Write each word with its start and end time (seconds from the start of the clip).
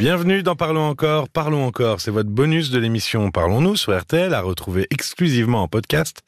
Bienvenue 0.00 0.42
dans 0.42 0.56
Parlons 0.56 0.88
encore. 0.88 1.28
Parlons 1.28 1.66
encore, 1.66 2.00
c'est 2.00 2.10
votre 2.10 2.30
bonus 2.30 2.70
de 2.70 2.78
l'émission 2.78 3.30
Parlons-nous 3.30 3.76
sur 3.76 3.94
RTL 3.94 4.32
à 4.32 4.40
retrouver 4.40 4.86
exclusivement 4.88 5.62
en 5.62 5.68
podcast. 5.68 6.22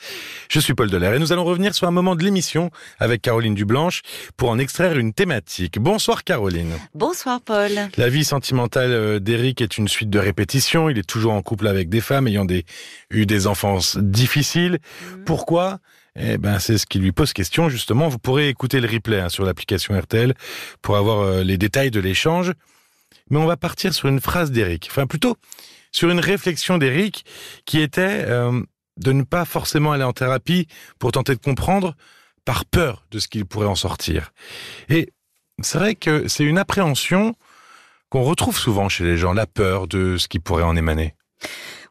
Je 0.50 0.60
suis 0.60 0.74
Paul 0.74 0.90
Delair 0.90 1.14
et 1.14 1.18
nous 1.18 1.32
allons 1.32 1.44
revenir 1.44 1.74
sur 1.74 1.88
un 1.88 1.90
moment 1.90 2.14
de 2.14 2.22
l'émission 2.22 2.70
avec 3.00 3.22
Caroline 3.22 3.54
Dublanche 3.54 4.02
pour 4.36 4.50
en 4.50 4.58
extraire 4.58 4.98
une 4.98 5.14
thématique. 5.14 5.78
Bonsoir 5.78 6.22
Caroline. 6.22 6.74
Bonsoir 6.94 7.40
Paul. 7.40 7.70
La 7.96 8.10
vie 8.10 8.24
sentimentale 8.24 8.92
euh, 8.92 9.20
d'Éric 9.20 9.62
est 9.62 9.78
une 9.78 9.88
suite 9.88 10.10
de 10.10 10.18
répétitions. 10.18 10.90
Il 10.90 10.98
est 10.98 11.08
toujours 11.08 11.32
en 11.32 11.40
couple 11.40 11.66
avec 11.66 11.88
des 11.88 12.02
femmes 12.02 12.28
ayant 12.28 12.44
des, 12.44 12.66
eu 13.10 13.24
des 13.24 13.46
enfances 13.46 13.96
difficiles. 13.96 14.80
Mhm. 15.16 15.24
Pourquoi? 15.24 15.78
Eh 16.14 16.36
ben, 16.36 16.58
c'est 16.58 16.76
ce 16.76 16.84
qui 16.84 16.98
lui 16.98 17.12
pose 17.12 17.32
question, 17.32 17.70
justement. 17.70 18.10
Vous 18.10 18.18
pourrez 18.18 18.50
écouter 18.50 18.82
le 18.82 18.86
replay 18.86 19.20
hein, 19.20 19.30
sur 19.30 19.46
l'application 19.46 19.98
RTL 19.98 20.34
pour 20.82 20.98
avoir 20.98 21.20
euh, 21.20 21.42
les 21.42 21.56
détails 21.56 21.90
de 21.90 22.00
l'échange 22.00 22.52
mais 23.32 23.38
on 23.38 23.46
va 23.46 23.56
partir 23.56 23.92
sur 23.92 24.08
une 24.08 24.20
phrase 24.20 24.52
d'Éric, 24.52 24.88
enfin 24.90 25.06
plutôt 25.06 25.36
sur 25.90 26.10
une 26.10 26.20
réflexion 26.20 26.78
d'Éric 26.78 27.24
qui 27.64 27.80
était 27.80 28.24
euh, 28.26 28.62
de 28.98 29.12
ne 29.12 29.22
pas 29.22 29.44
forcément 29.44 29.92
aller 29.92 30.04
en 30.04 30.12
thérapie 30.12 30.68
pour 30.98 31.12
tenter 31.12 31.34
de 31.34 31.40
comprendre 31.40 31.96
par 32.44 32.64
peur 32.64 33.06
de 33.10 33.18
ce 33.18 33.28
qu'il 33.28 33.46
pourrait 33.46 33.66
en 33.66 33.74
sortir. 33.74 34.32
Et 34.88 35.08
c'est 35.62 35.78
vrai 35.78 35.94
que 35.94 36.28
c'est 36.28 36.44
une 36.44 36.58
appréhension 36.58 37.34
qu'on 38.10 38.22
retrouve 38.22 38.58
souvent 38.58 38.88
chez 38.88 39.04
les 39.04 39.16
gens, 39.16 39.32
la 39.32 39.46
peur 39.46 39.88
de 39.88 40.18
ce 40.18 40.28
qui 40.28 40.38
pourrait 40.38 40.62
en 40.62 40.76
émaner. 40.76 41.14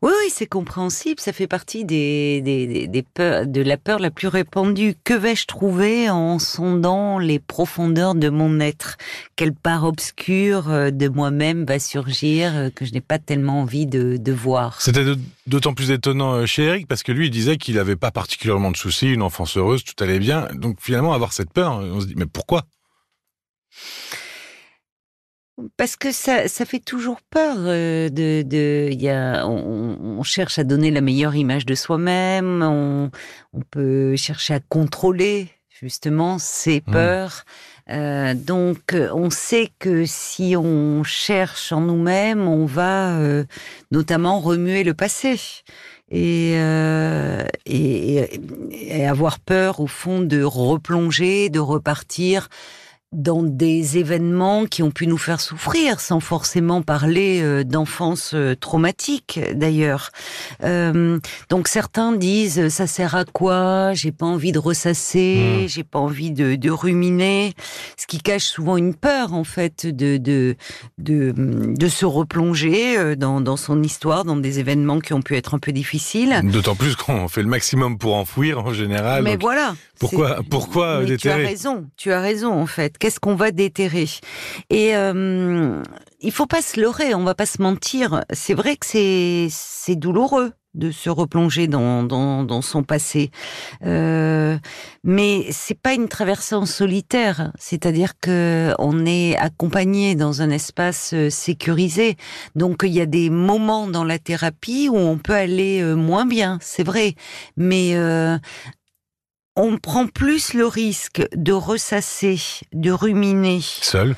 Oui, 0.01 0.11
oui, 0.23 0.31
c'est 0.33 0.47
compréhensible. 0.47 1.19
Ça 1.19 1.31
fait 1.31 1.45
partie 1.45 1.85
des, 1.85 3.05
peurs, 3.13 3.45
de 3.45 3.61
la 3.61 3.77
peur 3.77 3.99
la 3.99 4.09
plus 4.09 4.27
répandue. 4.27 4.95
Que 5.03 5.13
vais-je 5.13 5.45
trouver 5.45 6.09
en 6.09 6.39
sondant 6.39 7.19
les 7.19 7.37
profondeurs 7.37 8.15
de 8.15 8.29
mon 8.29 8.59
être? 8.59 8.97
Quelle 9.35 9.53
part 9.53 9.83
obscure 9.83 10.71
euh, 10.71 10.89
de 10.89 11.07
moi-même 11.07 11.65
va 11.65 11.77
surgir 11.77 12.55
euh, 12.55 12.69
que 12.71 12.83
je 12.83 12.93
n'ai 12.93 13.01
pas 13.01 13.19
tellement 13.19 13.61
envie 13.61 13.85
de, 13.85 14.17
de 14.17 14.31
voir? 14.31 14.81
C'était 14.81 15.05
d'autant 15.45 15.75
plus 15.75 15.91
étonnant 15.91 16.33
euh, 16.33 16.45
chez 16.47 16.63
Eric 16.63 16.87
parce 16.87 17.03
que 17.03 17.11
lui, 17.11 17.27
il 17.27 17.31
disait 17.31 17.57
qu'il 17.57 17.75
n'avait 17.75 17.95
pas 17.95 18.09
particulièrement 18.09 18.71
de 18.71 18.77
soucis, 18.77 19.13
une 19.13 19.21
enfance 19.21 19.55
heureuse, 19.55 19.83
tout 19.83 20.03
allait 20.03 20.19
bien. 20.19 20.47
Donc 20.53 20.77
finalement, 20.81 21.13
avoir 21.13 21.31
cette 21.31 21.53
peur, 21.53 21.73
on 21.73 22.01
se 22.01 22.07
dit, 22.07 22.15
mais 22.17 22.25
pourquoi? 22.25 22.63
Parce 25.77 25.95
que 25.95 26.11
ça, 26.11 26.47
ça 26.47 26.65
fait 26.65 26.79
toujours 26.79 27.21
peur. 27.21 27.55
Euh, 27.59 28.09
de, 28.09 28.41
de, 28.41 28.89
y 28.91 29.09
a, 29.09 29.47
on, 29.47 30.17
on, 30.19 30.23
cherche 30.23 30.59
à 30.59 30.63
donner 30.63 30.91
la 30.91 31.01
meilleure 31.01 31.35
image 31.35 31.65
de 31.65 31.75
soi-même. 31.75 32.61
On, 32.63 33.11
on, 33.53 33.61
peut 33.61 34.15
chercher 34.15 34.55
à 34.55 34.59
contrôler 34.59 35.49
justement 35.69 36.37
ses 36.39 36.79
mmh. 36.87 36.91
peurs. 36.91 37.45
Euh, 37.89 38.33
donc, 38.33 38.95
on 39.13 39.29
sait 39.29 39.69
que 39.79 40.05
si 40.05 40.55
on 40.55 41.03
cherche 41.03 41.71
en 41.71 41.81
nous-mêmes, 41.81 42.47
on 42.47 42.65
va 42.65 43.17
euh, 43.17 43.43
notamment 43.91 44.39
remuer 44.39 44.83
le 44.83 44.93
passé. 44.93 45.39
Et, 46.09 46.53
euh, 46.55 47.45
et, 47.65 48.39
et, 48.71 49.07
avoir 49.07 49.39
peur 49.39 49.79
au 49.79 49.87
fond 49.87 50.21
de 50.21 50.43
replonger, 50.43 51.49
de 51.49 51.59
repartir 51.59 52.49
dans 53.11 53.43
des 53.43 53.97
événements 53.97 54.65
qui 54.65 54.83
ont 54.83 54.91
pu 54.91 55.05
nous 55.05 55.17
faire 55.17 55.41
souffrir, 55.41 55.99
sans 55.99 56.21
forcément 56.21 56.81
parler 56.81 57.41
euh, 57.41 57.65
d'enfance 57.65 58.31
euh, 58.33 58.55
traumatique 58.55 59.37
d'ailleurs. 59.53 60.11
Euh, 60.63 61.19
donc 61.49 61.67
certains 61.67 62.13
disent 62.13 62.69
ça 62.69 62.87
sert 62.87 63.15
à 63.15 63.25
quoi? 63.25 63.93
J'ai 63.93 64.13
pas 64.13 64.25
envie 64.25 64.53
de 64.53 64.59
ressasser, 64.59 65.63
mmh. 65.63 65.67
j'ai 65.67 65.83
pas 65.83 65.99
envie 65.99 66.31
de, 66.31 66.55
de, 66.55 66.69
ruminer, 66.69 67.53
ce 67.97 68.07
qui 68.07 68.19
cache 68.19 68.45
souvent 68.45 68.77
une 68.77 68.95
peur 68.95 69.33
en 69.33 69.43
fait 69.43 69.85
de 69.85 70.15
de 70.15 70.55
de, 70.97 71.33
de 71.35 71.87
se 71.89 72.05
replonger 72.05 73.17
dans, 73.17 73.41
dans 73.41 73.57
son 73.57 73.83
histoire, 73.83 74.23
dans 74.23 74.37
des 74.37 74.59
événements 74.59 75.01
qui 75.01 75.13
ont 75.13 75.21
pu 75.21 75.35
être 75.35 75.53
un 75.53 75.59
peu 75.59 75.73
difficiles. 75.73 76.39
D'autant 76.45 76.75
plus 76.75 76.95
qu'on 76.95 77.27
fait 77.27 77.43
le 77.43 77.49
maximum 77.49 77.97
pour 77.97 78.15
enfouir 78.15 78.59
en 78.59 78.73
général. 78.73 79.23
Mais 79.23 79.35
voilà. 79.35 79.75
Pourquoi 79.99 80.39
pourquoi 80.49 81.03
déterrer 81.03 81.17
Tu 81.17 81.29
as 81.29 81.35
raison, 81.49 81.85
tu 81.97 82.11
as 82.13 82.21
raison 82.21 82.53
en 82.53 82.65
fait 82.65 83.00
qu'est-ce 83.01 83.19
qu'on 83.19 83.35
va 83.35 83.51
déterrer 83.51 84.07
Et 84.69 84.95
euh, 84.95 85.81
il 86.21 86.31
faut 86.31 86.45
pas 86.45 86.61
se 86.61 86.79
leurrer, 86.79 87.15
on 87.15 87.23
va 87.23 87.33
pas 87.33 87.47
se 87.47 87.61
mentir. 87.61 88.23
C'est 88.31 88.53
vrai 88.53 88.77
que 88.77 88.85
c'est 88.85 89.47
c'est 89.49 89.95
douloureux 89.95 90.53
de 90.73 90.91
se 90.91 91.09
replonger 91.09 91.67
dans, 91.67 92.03
dans, 92.03 92.61
son 92.61 92.83
passé. 92.83 93.29
Euh, 93.85 94.57
mais 95.03 95.47
c'est 95.51 95.77
pas 95.77 95.93
une 95.93 96.07
traversée 96.07 96.55
en 96.55 96.65
solitaire, 96.65 97.51
c'est-à-dire 97.59 98.13
que 98.19 98.73
on 98.79 99.05
est 99.05 99.35
accompagné 99.35 100.15
dans 100.15 100.41
un 100.41 100.49
espace 100.49 101.11
euh, 101.13 101.29
sécurisé. 101.29 102.15
Donc 102.55 102.83
il 102.83 102.93
y 102.93 103.01
a 103.01 103.05
des 103.05 103.29
moments 103.29 103.87
dans 103.87 104.05
la 104.05 104.17
thérapie 104.17 104.87
où 104.89 104.95
on 104.95 105.17
peut 105.17 105.33
aller 105.33 105.81
euh, 105.81 105.95
moins 105.95 106.25
bien, 106.25 106.57
c'est 106.61 106.83
vrai, 106.83 107.15
mais 107.57 107.95
euh, 107.95 108.37
on 109.55 109.77
prend 109.77 110.07
plus 110.07 110.53
le 110.53 110.65
risque 110.65 111.27
de 111.35 111.53
ressasser, 111.53 112.39
de 112.73 112.91
ruminer. 112.91 113.61
Seul 113.61 114.15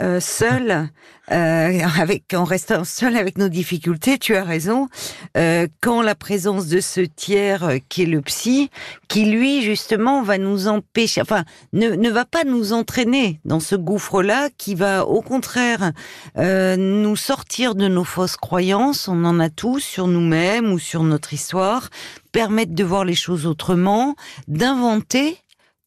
euh, 0.00 0.20
seul, 0.20 0.88
euh, 1.30 1.80
avec 2.00 2.32
en 2.34 2.44
restant 2.44 2.84
seul 2.84 3.16
avec 3.16 3.38
nos 3.38 3.48
difficultés, 3.48 4.18
tu 4.18 4.34
as 4.34 4.44
raison. 4.44 4.88
Euh, 5.36 5.66
quand 5.80 6.02
la 6.02 6.14
présence 6.14 6.66
de 6.68 6.80
ce 6.80 7.00
tiers 7.00 7.78
qui 7.88 8.02
est 8.02 8.06
le 8.06 8.20
psy, 8.22 8.70
qui 9.08 9.26
lui 9.26 9.62
justement 9.62 10.22
va 10.22 10.38
nous 10.38 10.68
empêcher, 10.68 11.20
enfin 11.20 11.44
ne, 11.72 11.90
ne 11.90 12.10
va 12.10 12.24
pas 12.24 12.44
nous 12.44 12.72
entraîner 12.72 13.40
dans 13.44 13.60
ce 13.60 13.76
gouffre-là, 13.76 14.48
qui 14.56 14.74
va 14.74 15.04
au 15.04 15.22
contraire 15.22 15.92
nous 16.36 17.16
sortir 17.16 17.74
de 17.74 17.88
nos 17.88 18.04
fausses 18.04 18.36
croyances. 18.36 19.08
On 19.08 19.24
en 19.24 19.40
a 19.40 19.50
tous 19.50 19.80
sur 19.80 20.06
nous-mêmes 20.06 20.72
ou 20.72 20.78
sur 20.78 21.02
notre 21.02 21.32
histoire, 21.32 21.90
permettre 22.32 22.74
de 22.74 22.84
voir 22.84 23.04
les 23.04 23.14
choses 23.14 23.46
autrement, 23.46 24.14
d'inventer 24.48 25.38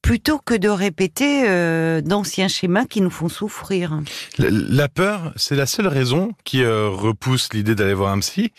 plutôt 0.03 0.37
que 0.37 0.53
de 0.53 0.69
répéter 0.69 1.47
euh, 1.47 2.01
d'anciens 2.01 2.49
schémas 2.49 2.85
qui 2.85 3.01
nous 3.01 3.09
font 3.09 3.29
souffrir. 3.29 3.99
La, 4.37 4.89
peur, 4.89 5.33
c'est 5.37 5.55
la 5.55 5.65
seule 5.65 5.87
raison 5.87 6.33
qui 6.43 6.61
euh, 6.61 6.89
repousse 6.89 7.51
l'idée 7.53 7.73
d'aller 7.73 7.95
voir 7.95 8.11
un 8.11 8.19
psy, 8.19 8.51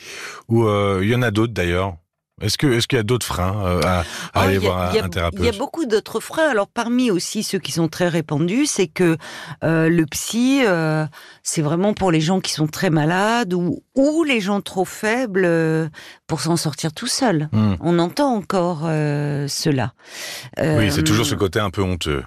ou 0.48 0.64
euh, 0.64 1.00
il 1.02 1.10
y 1.10 1.14
en 1.14 1.22
a 1.22 1.30
d'autres 1.30 1.52
d'ailleurs? 1.52 1.96
Est-ce 2.40 2.58
que 2.58 2.66
est-ce 2.66 2.88
qu'il 2.88 2.96
y 2.96 3.00
a 3.00 3.04
d'autres 3.04 3.26
freins 3.26 3.64
euh, 3.64 3.80
à, 3.84 4.00
à 4.00 4.04
oh, 4.34 4.38
aller 4.40 4.58
voir 4.58 4.92
un, 4.92 5.08
thérapeute 5.08 5.38
Il 5.38 5.46
y 5.46 5.48
a 5.48 5.52
beaucoup 5.56 5.86
d'autres 5.86 6.18
freins. 6.18 6.48
Alors 6.48 6.66
parmi 6.66 7.10
aussi 7.12 7.44
ceux 7.44 7.60
qui 7.60 7.70
sont 7.70 7.86
très 7.86 8.08
répandus, 8.08 8.66
c'est 8.66 8.88
que 8.88 9.16
euh, 9.62 9.88
le 9.88 10.04
psy, 10.06 10.62
euh, 10.66 11.06
c'est 11.44 11.62
vraiment 11.62 11.94
pour 11.94 12.10
les 12.10 12.20
gens 12.20 12.40
qui 12.40 12.52
sont 12.52 12.66
très 12.66 12.90
malades 12.90 13.54
ou 13.54 13.82
ou 13.94 14.24
les 14.24 14.40
gens 14.40 14.60
trop 14.60 14.84
faibles 14.84 15.48
pour 16.26 16.40
s'en 16.40 16.56
sortir 16.56 16.92
tout 16.92 17.06
seul. 17.06 17.48
Hmm. 17.52 17.74
On 17.80 18.00
entend 18.00 18.34
encore 18.34 18.80
cela. 18.80 19.92
oui, 20.60 20.90
c'est 20.90 21.04
toujours 21.04 21.26
ce 21.26 21.36
côté 21.36 21.60
un 21.60 21.70
peu 21.70 21.82
honteux. 21.82 22.24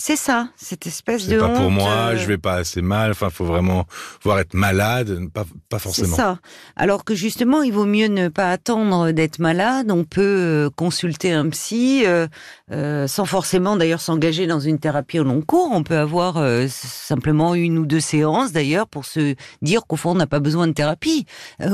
C'est 0.00 0.14
ça, 0.14 0.48
cette 0.54 0.86
espèce 0.86 1.26
de. 1.26 1.32
C'est 1.32 1.38
pas 1.38 1.48
honte, 1.48 1.56
pour 1.56 1.70
moi, 1.72 1.90
euh... 1.90 2.16
je 2.16 2.24
vais 2.28 2.38
pas 2.38 2.54
assez 2.54 2.82
mal. 2.82 3.10
Enfin, 3.10 3.30
faut 3.30 3.44
vraiment 3.44 3.84
voir 4.22 4.38
être 4.38 4.54
malade, 4.54 5.28
pas, 5.34 5.44
pas 5.68 5.80
forcément. 5.80 6.08
C'est 6.08 6.14
ça. 6.14 6.38
Alors 6.76 7.04
que 7.04 7.16
justement, 7.16 7.62
il 7.62 7.72
vaut 7.72 7.84
mieux 7.84 8.06
ne 8.06 8.28
pas 8.28 8.52
attendre 8.52 9.10
d'être 9.10 9.40
malade. 9.40 9.90
On 9.90 10.04
peut 10.04 10.22
euh, 10.22 10.70
consulter 10.70 11.32
un 11.32 11.48
psy 11.48 12.04
euh, 12.06 12.28
euh, 12.70 13.08
sans 13.08 13.24
forcément 13.24 13.76
d'ailleurs 13.76 14.00
s'engager 14.00 14.46
dans 14.46 14.60
une 14.60 14.78
thérapie 14.78 15.18
au 15.18 15.24
long 15.24 15.40
cours. 15.40 15.70
On 15.72 15.82
peut 15.82 15.98
avoir 15.98 16.40
simplement 16.68 17.56
une 17.56 17.76
ou 17.78 17.84
deux 17.84 17.98
séances 17.98 18.52
d'ailleurs 18.52 18.86
pour 18.86 19.04
se 19.04 19.34
dire 19.62 19.84
qu'au 19.88 19.96
fond 19.96 20.12
on 20.12 20.14
n'a 20.14 20.28
pas 20.28 20.40
besoin 20.40 20.68
de 20.68 20.72
thérapie. 20.72 21.26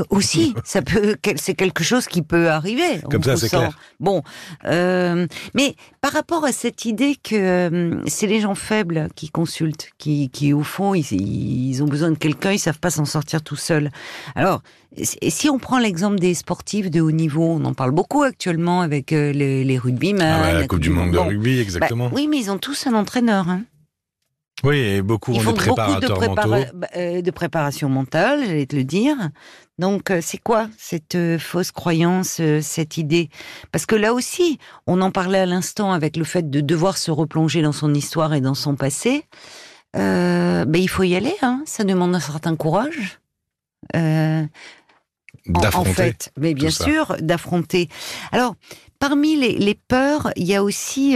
Aussi, 0.09 0.55
ça 0.63 0.81
peut, 0.81 1.15
c'est 1.35 1.53
quelque 1.53 1.83
chose 1.83 2.07
qui 2.07 2.23
peut 2.23 2.49
arriver. 2.49 3.01
Comme 3.11 3.21
ça, 3.21 3.37
c'est 3.37 3.49
clair. 3.49 3.77
Bon, 3.99 4.23
mais 4.63 5.75
par 6.01 6.11
rapport 6.11 6.43
à 6.43 6.51
cette 6.51 6.85
idée 6.85 7.15
que 7.23 8.01
c'est 8.15 8.27
les 8.27 8.39
gens 8.39 8.55
faibles 8.55 9.09
qui 9.15 9.29
consultent, 9.29 9.89
qui, 9.97 10.29
qui 10.29 10.53
au 10.53 10.63
fond, 10.63 10.93
ils, 10.93 11.05
ils 11.11 11.83
ont 11.83 11.87
besoin 11.87 12.11
de 12.11 12.17
quelqu'un, 12.17 12.53
ils 12.53 12.59
savent 12.59 12.79
pas 12.79 12.89
s'en 12.89 13.05
sortir 13.05 13.43
tout 13.43 13.57
seuls. 13.57 13.91
Alors, 14.35 14.61
si 15.03 15.49
on 15.49 15.59
prend 15.59 15.77
l'exemple 15.77 16.17
des 16.17 16.33
sportifs 16.33 16.89
de 16.89 17.01
haut 17.01 17.11
niveau, 17.11 17.43
on 17.43 17.65
en 17.65 17.73
parle 17.73 17.91
beaucoup 17.91 18.23
actuellement 18.23 18.79
avec 18.81 19.11
euh, 19.11 19.33
les, 19.33 19.65
les 19.65 19.77
rugbyman. 19.77 20.21
Ah 20.21 20.41
ouais, 20.41 20.53
la, 20.53 20.59
la 20.61 20.67
Coupe 20.67 20.79
du 20.79 20.89
Monde 20.89 21.11
de 21.11 21.17
bon, 21.17 21.27
rugby, 21.27 21.59
exactement. 21.59 22.05
Bah, 22.07 22.13
oui, 22.15 22.27
mais 22.29 22.37
ils 22.37 22.49
ont 22.49 22.57
tous 22.57 22.87
un 22.87 22.93
entraîneur. 22.93 23.49
Hein. 23.49 23.63
Oui, 24.65 24.77
et 24.77 25.01
beaucoup 25.01 25.31
Ils 25.33 25.39
ont 25.39 25.41
font 25.41 25.51
des 25.51 25.57
préparateurs 25.57 26.19
beaucoup 26.19 26.21
de, 26.21 26.25
prépara 26.25 26.57
mentaux. 26.57 26.87
euh, 26.95 27.21
de 27.21 27.31
préparation 27.31 27.89
mentale, 27.89 28.45
j'allais 28.45 28.65
te 28.65 28.75
le 28.75 28.83
dire. 28.83 29.15
Donc, 29.77 30.09
euh, 30.09 30.19
c'est 30.21 30.37
quoi 30.37 30.69
cette 30.77 31.15
euh, 31.15 31.37
fausse 31.37 31.71
croyance, 31.71 32.37
euh, 32.39 32.61
cette 32.61 32.97
idée? 32.97 33.29
Parce 33.71 33.85
que 33.85 33.95
là 33.95 34.13
aussi, 34.13 34.57
on 34.87 35.01
en 35.01 35.11
parlait 35.11 35.39
à 35.39 35.45
l'instant 35.45 35.91
avec 35.91 36.17
le 36.17 36.23
fait 36.23 36.49
de 36.49 36.61
devoir 36.61 36.97
se 36.97 37.11
replonger 37.11 37.61
dans 37.61 37.73
son 37.73 37.93
histoire 37.93 38.33
et 38.33 38.41
dans 38.41 38.55
son 38.55 38.75
passé. 38.75 39.25
Ben, 39.93 40.75
il 40.75 40.89
faut 40.89 41.03
y 41.03 41.15
aller, 41.15 41.35
hein. 41.41 41.61
ça 41.65 41.85
demande 41.85 42.13
un 42.15 42.19
certain 42.19 42.57
courage. 42.57 43.19
D'affronter. 43.93 45.77
En, 45.77 45.79
en, 45.79 45.85
fait, 45.85 46.33
mais 46.37 46.53
bien 46.53 46.71
sûr, 46.71 47.15
d'affronter. 47.19 47.87
Alors, 48.33 48.55
parmi 48.99 49.37
les, 49.37 49.57
les, 49.57 49.75
peurs, 49.75 50.31
il 50.35 50.45
y 50.47 50.55
a 50.55 50.63
aussi 50.63 51.15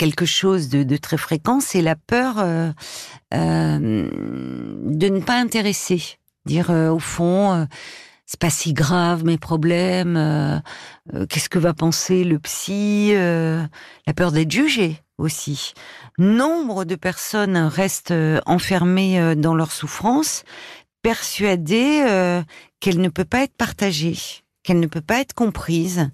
quelque 0.00 0.24
chose 0.24 0.70
de, 0.70 0.96
très 0.96 1.18
fréquent, 1.18 1.60
c'est 1.60 1.82
la 1.82 1.94
peur 1.94 2.36
euh, 2.38 2.72
de 3.34 5.08
ne 5.08 5.20
pas 5.20 5.34
intéresser. 5.34 6.02
Dire 6.46 6.70
au 6.70 6.98
fond, 6.98 7.68
c'est 8.24 8.40
pas 8.40 8.48
si 8.48 8.72
grave 8.72 9.26
mes 9.26 9.36
problèmes. 9.36 10.62
Qu'est-ce 11.28 11.50
que 11.50 11.58
va 11.58 11.74
penser 11.74 12.24
le 12.24 12.38
psy 12.38 13.12
La 13.12 14.14
peur 14.16 14.32
d'être 14.32 14.50
jugé 14.50 15.02
aussi. 15.18 15.74
Nombre 16.16 16.86
de 16.86 16.94
personnes 16.94 17.58
restent 17.58 18.14
enfermées 18.46 19.34
dans 19.36 19.54
leur 19.54 19.70
souffrance, 19.70 20.44
persuadées 21.02 22.42
qu'elle 22.80 23.02
ne 23.02 23.10
peut 23.10 23.26
pas 23.26 23.42
être 23.42 23.56
partagée, 23.58 24.16
qu'elle 24.62 24.80
ne 24.80 24.86
peut 24.86 25.02
pas 25.02 25.20
être 25.20 25.34
comprise 25.34 26.10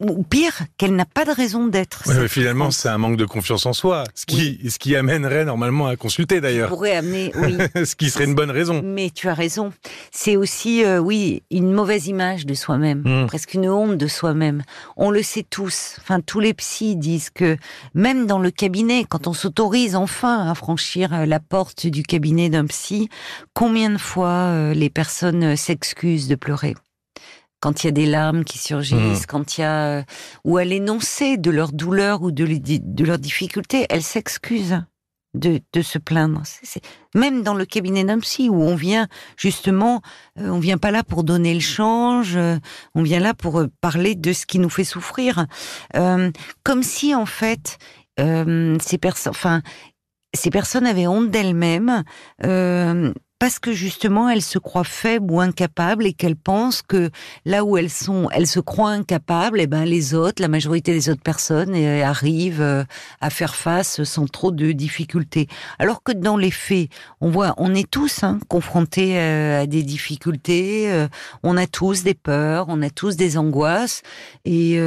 ou, 0.00 0.22
pire, 0.24 0.62
qu'elle 0.76 0.94
n'a 0.94 1.04
pas 1.04 1.24
de 1.24 1.30
raison 1.30 1.66
d'être. 1.66 2.02
finalement, 2.28 2.70
c'est 2.70 2.88
un 2.88 2.98
manque 2.98 3.16
de 3.16 3.24
confiance 3.24 3.66
en 3.66 3.72
soi, 3.72 4.04
ce 4.14 4.26
qui, 4.26 4.58
ce 4.68 4.78
qui 4.78 4.96
amènerait 4.96 5.44
normalement 5.44 5.86
à 5.86 5.96
consulter 5.96 6.40
d'ailleurs. 6.40 6.68
Pourrait 6.68 6.96
amener, 6.96 7.32
oui. 7.36 7.56
ce 7.84 7.94
qui 7.94 8.10
serait 8.10 8.24
une 8.24 8.34
bonne 8.34 8.50
raison. 8.50 8.82
Mais 8.84 9.10
tu 9.10 9.28
as 9.28 9.34
raison. 9.34 9.72
C'est 10.10 10.36
aussi, 10.36 10.84
euh, 10.84 10.98
oui, 10.98 11.42
une 11.50 11.72
mauvaise 11.72 12.08
image 12.08 12.46
de 12.46 12.54
soi-même, 12.54 13.02
hmm. 13.04 13.26
presque 13.26 13.54
une 13.54 13.68
honte 13.68 13.96
de 13.96 14.06
soi-même. 14.06 14.62
On 14.96 15.10
le 15.10 15.22
sait 15.22 15.46
tous. 15.48 15.96
Enfin, 16.00 16.20
tous 16.20 16.40
les 16.40 16.54
psys 16.54 16.96
disent 16.96 17.30
que 17.30 17.56
même 17.94 18.26
dans 18.26 18.38
le 18.38 18.50
cabinet, 18.50 19.04
quand 19.08 19.26
on 19.26 19.32
s'autorise 19.32 19.96
enfin 19.96 20.50
à 20.50 20.54
franchir 20.54 21.14
euh, 21.14 21.26
la 21.26 21.40
porte 21.40 21.86
du 21.86 22.02
cabinet 22.02 22.50
d'un 22.50 22.66
psy, 22.66 23.08
combien 23.54 23.90
de 23.90 23.98
fois 23.98 24.28
euh, 24.28 24.74
les 24.74 24.90
personnes 24.90 25.56
s'excusent 25.56 26.28
de 26.28 26.34
pleurer? 26.34 26.74
Quand 27.60 27.82
il 27.82 27.86
y 27.86 27.88
a 27.88 27.92
des 27.92 28.06
larmes 28.06 28.44
qui 28.44 28.58
surgissent, 28.58 29.22
mmh. 29.22 29.26
quand 29.28 29.58
il 29.58 29.60
y 29.60 29.64
a 29.64 29.98
euh, 29.98 30.02
ou 30.44 30.56
à 30.56 30.64
l'énoncé 30.64 31.36
de 31.36 31.50
leur 31.50 31.72
douleur 31.72 32.22
ou 32.22 32.30
de, 32.30 32.46
de 32.46 33.04
leur 33.04 33.18
difficulté, 33.18 33.86
elles 33.90 34.02
s'excusent 34.02 34.82
de, 35.34 35.60
de, 35.72 35.82
se 35.82 35.98
plaindre. 35.98 36.42
Même 37.14 37.42
dans 37.42 37.54
le 37.54 37.64
cabinet 37.64 38.02
d'un 38.02 38.18
psy 38.18 38.48
où 38.48 38.62
on 38.62 38.74
vient 38.74 39.06
justement, 39.36 40.00
euh, 40.38 40.48
on 40.48 40.58
vient 40.58 40.78
pas 40.78 40.90
là 40.90 41.04
pour 41.04 41.22
donner 41.22 41.54
le 41.54 41.60
change, 41.60 42.34
euh, 42.34 42.56
on 42.94 43.02
vient 43.02 43.20
là 43.20 43.34
pour 43.34 43.64
parler 43.80 44.14
de 44.14 44.32
ce 44.32 44.46
qui 44.46 44.58
nous 44.58 44.70
fait 44.70 44.84
souffrir, 44.84 45.46
comme 45.92 46.82
si 46.82 47.14
en 47.14 47.26
fait 47.26 47.78
ces 48.18 48.98
personnes, 48.98 49.30
enfin 49.30 49.62
ces 50.34 50.50
personnes 50.50 50.86
avaient 50.86 51.06
honte 51.06 51.30
d'elles-mêmes 51.30 52.04
parce 53.40 53.58
que 53.58 53.72
justement 53.72 54.28
elles 54.28 54.42
se 54.42 54.58
croient 54.58 54.84
faibles 54.84 55.32
ou 55.32 55.40
incapables 55.40 56.06
et 56.06 56.12
qu'elles 56.12 56.36
pensent 56.36 56.82
que 56.82 57.10
là 57.46 57.64
où 57.64 57.76
elles 57.78 57.90
sont, 57.90 58.28
elles 58.32 58.46
se 58.46 58.60
croient 58.60 58.90
incapables, 58.90 59.58
et 59.58 59.64
eh 59.64 59.66
ben 59.66 59.84
les 59.84 60.14
autres, 60.14 60.42
la 60.42 60.48
majorité 60.48 60.92
des 60.92 61.08
autres 61.08 61.22
personnes 61.22 61.74
euh, 61.74 62.04
arrivent 62.04 62.60
euh, 62.60 62.84
à 63.20 63.30
faire 63.30 63.56
face 63.56 64.04
sans 64.04 64.26
trop 64.26 64.52
de 64.52 64.72
difficultés. 64.72 65.48
Alors 65.78 66.02
que 66.02 66.12
dans 66.12 66.36
les 66.36 66.50
faits, 66.50 66.90
on 67.22 67.30
voit, 67.30 67.54
on 67.56 67.74
est 67.74 67.90
tous 67.90 68.22
hein, 68.22 68.38
confrontés 68.48 69.18
euh, 69.18 69.62
à 69.62 69.66
des 69.66 69.82
difficultés, 69.82 71.06
on 71.42 71.56
a 71.56 71.66
tous 71.66 72.02
des 72.02 72.14
peurs, 72.14 72.66
on 72.68 72.82
a 72.82 72.90
tous 72.90 73.16
des 73.16 73.38
angoisses 73.38 74.02
et 74.44 74.78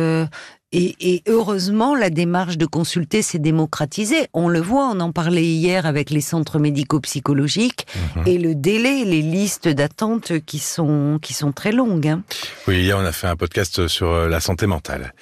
et, 0.74 1.24
heureusement, 1.28 1.96
la 1.96 2.10
démarche 2.10 2.58
de 2.58 2.66
consulter 2.66 3.22
s'est 3.22 3.40
démocratisée. 3.40 4.28
On 4.34 4.50
le 4.50 4.60
voit, 4.60 4.90
on 4.90 5.00
en 5.00 5.12
parlait 5.12 5.44
hier 5.44 5.86
avec 5.86 6.10
les 6.10 6.22
centres 6.22 6.60
médico-psychologiques 6.60 7.86
mhm. 8.16 8.24
et 8.28 8.38
le 8.38 8.56
délai, 8.56 9.06
les 9.06 9.22
listes 9.22 9.68
d'attente 9.68 10.40
qui 10.46 10.60
sont 10.60 11.20
qui 11.22 11.34
sont 11.34 11.52
très 11.52 11.72
longues. 11.72 12.08
Hein. 12.08 12.24
Oui, 12.68 12.82
hier 12.82 12.98
on 12.98 13.06
a 13.06 13.12
fait 13.12 13.28
un 13.28 13.36
podcast 13.36 13.88
sur 13.88 14.12
euh, 14.12 14.28
la 14.28 14.40
santé 14.40 14.66
mentale. 14.66 15.14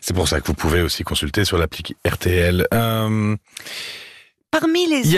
C'est 0.00 0.14
pour 0.14 0.28
ça 0.28 0.40
que 0.40 0.46
vous 0.46 0.54
pouvez 0.54 0.80
aussi 0.80 1.02
consulter 1.02 1.44
sur 1.44 1.58
l'appli 1.58 1.82
RTL. 2.06 2.66
Euh, 2.72 3.36
Parmi 4.50 4.88
les 4.88 5.16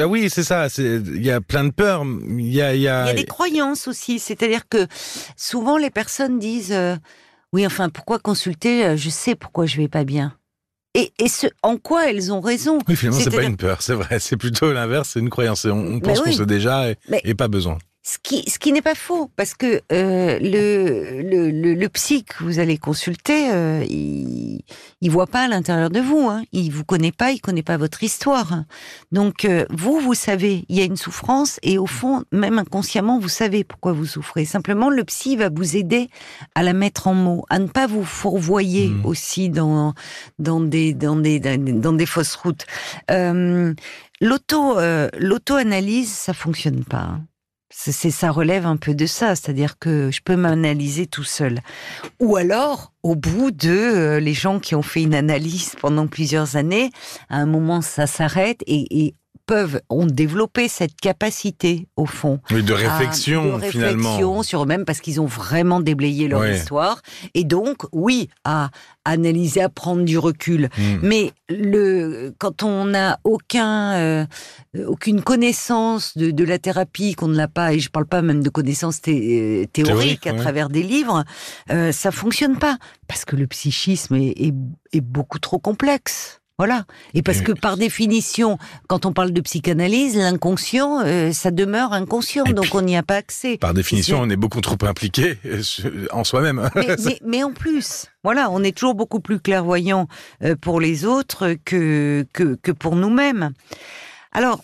ah 0.00 0.06
oui, 0.06 0.30
c'est 0.30 0.44
ça. 0.44 0.68
Il 0.78 1.24
y 1.24 1.30
a 1.30 1.40
plein 1.40 1.64
de 1.64 1.70
peurs. 1.70 2.04
Il 2.04 2.52
y 2.52 2.62
a, 2.62 2.72
il 2.74 2.80
y 2.80 2.86
a... 2.86 3.04
Il 3.04 3.08
y 3.08 3.10
a 3.10 3.14
des 3.14 3.24
croyances 3.24 3.88
aussi. 3.88 4.20
C'est-à-dire 4.20 4.68
que 4.68 4.86
souvent 5.36 5.76
les 5.76 5.90
personnes 5.90 6.38
disent 6.38 6.72
euh, 6.72 6.94
oui, 7.52 7.66
enfin, 7.66 7.88
pourquoi 7.88 8.18
consulter 8.18 8.84
euh, 8.86 8.96
Je 8.96 9.10
sais 9.10 9.34
pourquoi 9.34 9.66
je 9.66 9.76
vais 9.76 9.88
pas 9.88 10.04
bien. 10.04 10.34
Et, 10.94 11.12
et 11.18 11.28
ce, 11.28 11.46
en 11.62 11.76
quoi 11.76 12.10
elles 12.10 12.32
ont 12.32 12.40
raison? 12.40 12.78
Oui, 12.88 12.96
finalement, 12.96 13.20
c'est 13.20 13.30
pas 13.30 13.44
une 13.44 13.56
peur, 13.56 13.80
c'est 13.82 13.94
vrai. 13.94 14.18
C'est 14.18 14.36
plutôt 14.36 14.72
l'inverse, 14.72 15.10
c'est 15.12 15.20
une 15.20 15.30
croyance. 15.30 15.64
On, 15.64 16.00
pense 16.00 16.20
qu'on 16.20 16.32
sait 16.32 16.46
déjà 16.46 16.86
et 16.90 17.34
pas 17.34 17.48
besoin. 17.48 17.78
Ce 18.30 18.36
qui, 18.36 18.48
ce 18.48 18.58
qui 18.60 18.72
n'est 18.72 18.80
pas 18.80 18.94
faux, 18.94 19.28
parce 19.34 19.54
que 19.54 19.80
euh, 19.90 20.38
le, 20.38 21.20
le, 21.20 21.50
le, 21.50 21.74
le, 21.74 21.88
psy 21.88 22.22
que 22.22 22.44
vous 22.44 22.60
allez 22.60 22.78
consulter, 22.78 23.50
euh, 23.52 23.84
il, 23.90 24.62
il 25.00 25.10
voit 25.10 25.26
pas 25.26 25.46
à 25.46 25.48
l'intérieur 25.48 25.90
de 25.90 25.98
vous. 25.98 26.28
Hein. 26.28 26.44
Il 26.52 26.70
vous 26.70 26.84
connaît 26.84 27.10
pas, 27.10 27.32
il 27.32 27.40
connaît 27.40 27.64
pas 27.64 27.76
votre 27.76 28.04
histoire. 28.04 28.62
Donc 29.10 29.44
euh, 29.44 29.66
vous, 29.70 29.98
vous 29.98 30.14
savez, 30.14 30.64
il 30.68 30.78
y 30.78 30.80
a 30.80 30.84
une 30.84 30.96
souffrance 30.96 31.58
et 31.64 31.76
au 31.76 31.86
fond, 31.86 32.22
même 32.30 32.60
inconsciemment, 32.60 33.18
vous 33.18 33.28
savez 33.28 33.64
pourquoi 33.64 33.94
vous 33.94 34.06
souffrez. 34.06 34.44
Simplement, 34.44 34.90
le 34.90 35.02
psy 35.02 35.34
va 35.34 35.48
vous 35.48 35.76
aider 35.76 36.08
à 36.54 36.62
la 36.62 36.72
mettre 36.72 37.08
en 37.08 37.14
mots, 37.14 37.44
à 37.50 37.58
ne 37.58 37.66
pas 37.66 37.88
vous 37.88 38.04
fourvoyer 38.04 38.90
mmh. 38.90 39.06
aussi 39.06 39.48
dans 39.48 39.92
dans 40.38 40.60
des 40.60 40.94
dans 40.94 41.16
des 41.16 41.40
dans 41.40 41.94
des 41.94 42.06
fausses 42.06 42.36
routes. 42.36 42.64
Euh, 43.10 43.74
l'auto 44.20 44.78
euh, 44.78 45.08
l'auto 45.18 45.54
analyse, 45.54 46.12
ça 46.12 46.32
fonctionne 46.32 46.84
pas. 46.84 46.98
Hein 46.98 47.24
c'est 47.70 48.10
ça 48.10 48.30
relève 48.30 48.66
un 48.66 48.76
peu 48.76 48.94
de 48.94 49.06
ça, 49.06 49.36
c'est-à-dire 49.36 49.78
que 49.78 50.10
je 50.10 50.20
peux 50.22 50.36
m'analyser 50.36 51.06
tout 51.06 51.24
seul. 51.24 51.60
Ou 52.18 52.36
alors, 52.36 52.92
au 53.02 53.14
bout 53.14 53.52
de 53.52 53.70
euh, 53.70 54.20
les 54.20 54.34
gens 54.34 54.58
qui 54.58 54.74
ont 54.74 54.82
fait 54.82 55.02
une 55.02 55.14
analyse 55.14 55.76
pendant 55.80 56.06
plusieurs 56.06 56.56
années, 56.56 56.90
à 57.28 57.36
un 57.36 57.46
moment 57.46 57.80
ça 57.80 58.06
s'arrête 58.06 58.62
et, 58.66 59.04
et 59.06 59.14
peuvent, 59.50 59.80
ont 59.90 60.06
développé 60.06 60.68
cette 60.68 60.94
capacité, 60.94 61.88
au 61.96 62.06
fond. 62.06 62.38
Oui, 62.52 62.62
de 62.62 62.72
réflexion, 62.72 63.56
de 63.56 63.62
réflexion 63.62 64.44
sur 64.44 64.62
eux-mêmes 64.62 64.84
parce 64.84 65.00
qu'ils 65.00 65.20
ont 65.20 65.26
vraiment 65.26 65.80
déblayé 65.80 66.28
leur 66.28 66.46
histoire. 66.46 67.02
Et 67.34 67.42
donc, 67.42 67.78
oui, 67.90 68.28
à 68.44 68.70
analyser, 69.04 69.60
à 69.60 69.68
prendre 69.68 70.04
du 70.04 70.18
recul. 70.18 70.68
Hmm. 70.78 70.98
Mais 71.02 71.32
le, 71.48 72.32
quand 72.38 72.62
on 72.62 72.84
n'a 72.84 73.18
aucun, 73.24 73.94
euh, 73.94 74.26
aucune 74.86 75.20
connaissance 75.20 76.16
de, 76.16 76.30
de 76.30 76.44
la 76.44 76.60
thérapie, 76.60 77.14
qu'on 77.16 77.26
ne 77.26 77.36
l'a 77.36 77.48
pas, 77.48 77.74
et 77.74 77.80
je 77.80 77.90
parle 77.90 78.06
pas 78.06 78.22
même 78.22 78.44
de 78.44 78.50
connaissances 78.50 79.00
euh, 79.08 79.64
théoriques 79.72 80.28
à 80.28 80.34
travers 80.34 80.68
des 80.68 80.84
livres, 80.84 81.24
euh, 81.72 81.90
ça 81.90 82.12
fonctionne 82.12 82.56
pas. 82.56 82.78
Parce 83.08 83.24
que 83.24 83.34
le 83.34 83.48
psychisme 83.48 84.14
est, 84.14 84.30
est, 84.40 84.54
est 84.92 85.00
beaucoup 85.00 85.40
trop 85.40 85.58
complexe. 85.58 86.40
Voilà. 86.60 86.84
Et 87.14 87.22
parce 87.22 87.40
que 87.40 87.52
par 87.52 87.78
définition, 87.78 88.58
quand 88.86 89.06
on 89.06 89.14
parle 89.14 89.30
de 89.30 89.40
psychanalyse, 89.40 90.14
l'inconscient, 90.14 91.00
euh, 91.02 91.32
ça 91.32 91.50
demeure 91.50 91.94
inconscient, 91.94 92.44
donc 92.44 92.74
on 92.74 92.82
n'y 92.82 92.98
a 92.98 93.02
pas 93.02 93.16
accès. 93.16 93.56
Par 93.56 93.72
définition, 93.72 94.20
on 94.20 94.28
est 94.28 94.36
beaucoup 94.36 94.60
trop 94.60 94.76
impliqué 94.82 95.38
euh, 95.46 95.62
en 96.12 96.22
soi-même. 96.22 96.68
Mais, 97.24 97.42
en 97.42 97.52
plus, 97.54 98.08
voilà, 98.22 98.50
on 98.50 98.62
est 98.62 98.76
toujours 98.76 98.94
beaucoup 98.94 99.20
plus 99.20 99.40
clairvoyant 99.40 100.06
euh, 100.42 100.54
pour 100.54 100.82
les 100.82 101.06
autres 101.06 101.56
que, 101.64 102.26
que, 102.34 102.72
pour 102.72 102.94
nous-mêmes. 102.94 103.52
Alors, 104.32 104.62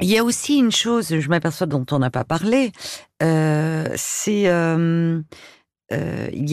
il 0.00 0.08
y 0.08 0.16
a 0.16 0.24
aussi 0.24 0.56
une 0.56 0.72
chose, 0.72 1.20
je 1.20 1.28
m'aperçois 1.28 1.66
dont 1.66 1.84
on 1.90 1.98
n'a 1.98 2.08
pas 2.08 2.24
parlé, 2.24 2.72
c'est 3.20 4.40
il, 4.40 4.44
y 4.46 4.48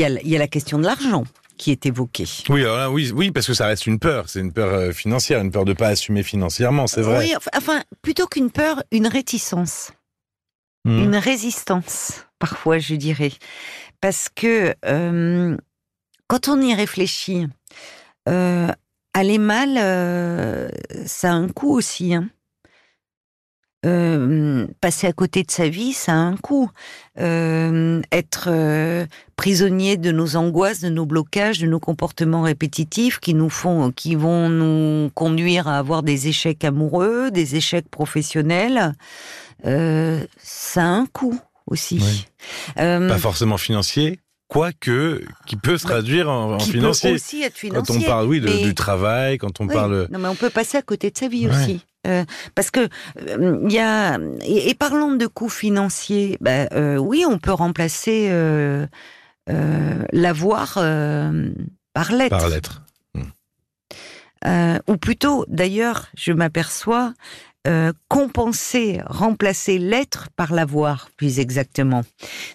a, 0.03 0.09
il 0.09 0.27
y 0.27 0.35
a 0.35 0.39
la 0.39 0.49
question 0.49 0.79
de 0.79 0.83
l'argent 0.83 1.23
qui 1.59 1.71
est 1.71 1.85
évoqué. 1.85 2.25
Oui, 2.49 2.63
oui, 2.89 3.11
oui, 3.13 3.31
parce 3.31 3.45
que 3.45 3.53
ça 3.53 3.67
reste 3.67 3.85
une 3.85 3.99
peur. 3.99 4.29
C'est 4.29 4.39
une 4.39 4.53
peur 4.53 4.73
euh, 4.73 4.91
financière, 4.91 5.41
une 5.41 5.51
peur 5.51 5.65
de 5.65 5.73
pas 5.73 5.89
assumer 5.89 6.23
financièrement, 6.23 6.87
c'est 6.87 7.01
vrai. 7.01 7.19
Oui, 7.19 7.33
enfin, 7.55 7.83
plutôt 8.01 8.25
qu'une 8.25 8.49
peur, 8.49 8.81
une 8.91 9.05
réticence, 9.05 9.91
hmm. 10.85 11.03
une 11.03 11.15
résistance, 11.17 12.25
parfois, 12.39 12.79
je 12.79 12.95
dirais, 12.95 13.33
parce 14.01 14.29
que 14.33 14.73
euh, 14.85 15.57
quand 16.27 16.47
on 16.47 16.61
y 16.61 16.73
réfléchit, 16.73 17.47
euh, 18.29 18.71
aller 19.13 19.37
mal, 19.37 19.77
euh, 19.77 20.69
ça 21.05 21.31
a 21.31 21.33
un 21.33 21.49
coût 21.49 21.75
aussi. 21.75 22.13
Hein. 22.13 22.29
Euh, 23.85 24.67
passer 24.81 25.07
à 25.07 25.13
côté 25.13 25.43
de 25.43 25.51
sa 25.51 25.69
vie, 25.69 25.93
ça 25.93 26.11
a 26.11 26.15
un 26.15 26.35
coût. 26.35 26.69
Euh, 27.19 28.01
être 28.11 28.49
euh, 28.51 29.05
prisonnier 29.37 29.95
de 29.95 30.11
nos 30.11 30.35
angoisses, 30.35 30.81
de 30.81 30.89
nos 30.89 31.05
blocages, 31.05 31.59
de 31.59 31.67
nos 31.67 31.79
comportements 31.79 32.41
répétitifs 32.41 33.19
qui 33.19 33.33
nous 33.33 33.49
font, 33.49 33.91
qui 33.91 34.15
vont 34.15 34.49
nous 34.49 35.09
conduire 35.13 35.69
à 35.69 35.77
avoir 35.77 36.03
des 36.03 36.27
échecs 36.27 36.65
amoureux, 36.65 37.31
des 37.31 37.55
échecs 37.55 37.89
professionnels, 37.89 38.93
ça 39.63 40.81
a 40.81 40.87
un 40.87 41.05
coût 41.05 41.39
aussi. 41.65 42.25
Pas 42.75 43.17
forcément 43.17 43.57
financier, 43.57 44.19
quoique 44.49 45.23
qui 45.45 45.55
peut 45.55 45.77
se 45.77 45.85
bah, 45.85 45.93
traduire 45.93 46.29
en, 46.29 46.59
financier. 46.59 47.11
Peut 47.11 47.15
aussi 47.15 47.43
être 47.43 47.55
financier. 47.55 47.95
Quand 47.95 48.03
on 48.03 48.05
parle, 48.05 48.27
oui, 48.27 48.41
du 48.41 48.75
travail, 48.75 49.37
quand 49.37 49.61
on 49.61 49.67
parle. 49.67 50.07
Non, 50.11 50.19
mais 50.19 50.27
on 50.27 50.35
peut 50.35 50.49
passer 50.49 50.77
à 50.77 50.81
côté 50.81 51.11
de 51.11 51.17
sa 51.17 51.29
vie 51.29 51.47
aussi. 51.47 51.85
Euh, 52.07 52.23
parce 52.55 52.71
que 52.71 52.87
il 53.19 53.29
euh, 53.29 53.69
y 53.69 53.77
a 53.77 54.17
et, 54.41 54.73
parlons 54.73 55.15
de 55.15 55.27
coûts 55.27 55.49
financiers, 55.49 56.37
bah, 56.39 56.67
euh, 56.71 56.95
oui, 56.97 57.25
on 57.27 57.37
peut 57.37 57.51
remplacer 57.51 58.29
l'avoir 59.47 60.73
par 61.93 62.11
lettre. 62.11 62.37
Par 62.37 62.49
lettre. 62.49 62.81
Hmm. 63.13 64.77
ou 64.87 64.97
plutôt, 64.97 65.45
d'ailleurs, 65.47 66.07
je 66.15 66.31
m'aperçois 66.31 67.13
euh, 67.67 67.91
compenser, 68.07 69.01
remplacer 69.05 69.79
l'être 69.79 70.29
par 70.37 70.53
l'avoir, 70.53 71.09
plus 71.17 71.39
exactement. 71.39 72.03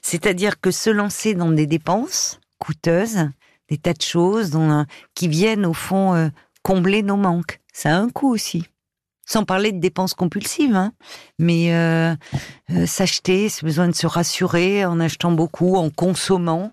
C'est-à-dire 0.00 0.58
que 0.62 0.70
se 0.70 0.88
lancer 0.88 1.34
dans 1.34 1.50
des 1.50 1.66
dépenses 1.66 2.40
coûteuses, 2.58 3.28
des 3.68 3.76
tas 3.76 3.92
de 3.92 4.00
choses 4.00 4.49
dont, 4.49 4.87
qui 5.14 5.28
viennent 5.28 5.66
au 5.66 5.75
fond 5.75 6.14
euh, 6.14 6.28
combler 6.62 7.02
nos 7.02 7.18
manques, 7.18 7.61
ça 7.70 7.94
a 7.94 7.99
un 7.99 8.08
coût 8.08 8.32
aussi. 8.32 8.64
Sans 9.26 9.44
parler 9.44 9.73
de 9.73 9.78
dépenses 9.78 10.14
compulsives, 10.14 10.75
hein. 10.75 10.92
mais 11.38 11.75
euh, 11.75 12.14
s'acheter, 12.87 13.50
c'est 13.50 13.64
besoin 13.64 13.88
de 13.88 13.94
se 13.94 14.06
rassurer 14.06 14.87
en 14.87 15.00
achetant 15.00 15.32
beaucoup, 15.32 15.76
en 15.76 15.90
consommant, 15.90 16.73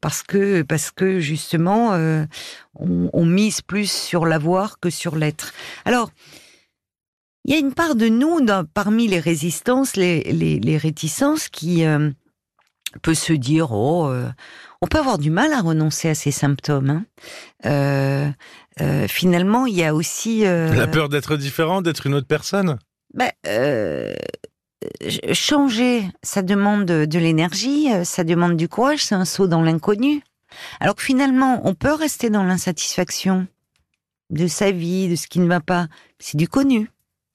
parce 0.00 0.22
que 0.22 0.62
parce 0.62 0.92
que 0.92 1.18
justement, 1.18 1.94
on, 2.74 3.10
on, 3.12 3.24
mise 3.24 3.62
plus 3.62 3.90
sur 3.90 4.26
l'avoir 4.26 4.78
que 4.80 4.90
sur 4.90 5.16
l'être. 5.16 5.54
Alors, 5.84 6.10
il 7.44 7.54
y 7.54 7.56
a 7.56 7.58
une 7.58 7.72
part 7.72 7.94
de 7.94 8.08
nous, 8.08 8.40
dans, 8.40 8.64
parmi 8.64 9.08
les 9.08 9.20
résistances, 9.20 9.96
les, 9.96 10.22
les, 10.24 10.58
les 10.60 10.76
réticences, 10.76 11.48
qui 11.48 11.84
euh, 11.84 12.10
peut 13.02 13.14
se 13.14 13.32
dire, 13.32 13.72
oh, 13.72 14.08
euh, 14.08 14.28
on 14.82 14.86
peut 14.86 14.98
avoir 14.98 15.18
du 15.18 15.30
mal 15.30 15.52
à 15.52 15.60
renoncer 15.60 16.10
à 16.10 16.14
ces 16.14 16.30
symptômes. 16.30 16.90
Hein. 16.90 17.04
Euh, 17.66 18.30
euh 18.80 19.08
finalement, 19.08 19.66
il 19.66 19.76
y 19.76 19.84
a 19.84 19.94
aussi... 19.94 20.46
Euh, 20.46 20.72
La 20.74 20.86
peur 20.86 21.08
d'être 21.08 21.36
différent, 21.36 21.82
d'être 21.82 22.06
une 22.06 22.14
autre 22.14 22.26
personne? 22.26 22.78
Ben, 23.14 23.30
Changer, 25.32 26.08
ça 26.22 26.42
demande 26.42 26.86
de 26.86 27.18
l'énergie, 27.18 27.88
ça 28.04 28.24
demande 28.24 28.56
du 28.56 28.68
courage, 28.68 29.04
c'est 29.04 29.14
un 29.14 29.26
saut 29.26 29.46
dans 29.46 29.62
l'inconnu. 29.62 30.22
Alors 30.80 30.94
que 30.94 31.02
finalement, 31.02 31.60
on 31.64 31.74
peut 31.74 31.92
rester 31.92 32.30
dans 32.30 32.44
l'insatisfaction 32.44 33.46
de 34.30 34.46
sa 34.46 34.70
vie, 34.70 35.08
de 35.08 35.16
ce 35.16 35.26
qui 35.26 35.40
ne 35.40 35.48
va 35.48 35.60
pas. 35.60 35.88
C'est 36.18 36.36
du 36.36 36.48
connu. 36.48 36.88